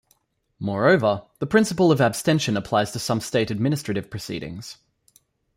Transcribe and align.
Moreover, 0.57 1.25
the 1.37 1.45
principle 1.45 1.91
of 1.91 2.01
abstention 2.01 2.57
applies 2.57 2.89
to 2.93 2.97
some 2.97 3.19
state 3.21 3.51
administrative 3.51 4.09
proceedings. 4.09 4.77